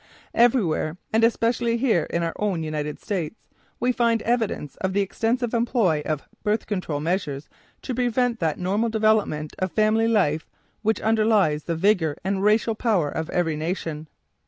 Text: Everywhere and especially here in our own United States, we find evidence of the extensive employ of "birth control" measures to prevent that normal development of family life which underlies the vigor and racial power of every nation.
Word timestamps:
Everywhere 0.33 0.97
and 1.13 1.23
especially 1.23 1.77
here 1.77 2.05
in 2.05 2.23
our 2.23 2.33
own 2.37 2.63
United 2.63 2.99
States, 2.99 3.47
we 3.79 3.91
find 3.91 4.23
evidence 4.23 4.75
of 4.77 4.93
the 4.93 5.01
extensive 5.01 5.53
employ 5.53 6.01
of 6.07 6.23
"birth 6.41 6.65
control" 6.65 6.99
measures 6.99 7.49
to 7.83 7.93
prevent 7.93 8.39
that 8.39 8.57
normal 8.57 8.89
development 8.89 9.53
of 9.59 9.71
family 9.71 10.07
life 10.07 10.47
which 10.81 11.01
underlies 11.01 11.65
the 11.65 11.75
vigor 11.75 12.17
and 12.23 12.41
racial 12.41 12.73
power 12.73 13.09
of 13.09 13.29
every 13.29 13.55
nation. 13.55 14.07